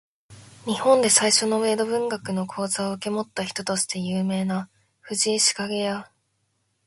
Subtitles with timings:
[0.65, 4.67] 日本で最初の江戸文学の講座を受け持った人として有名な
[4.99, 6.09] 藤井紫影や、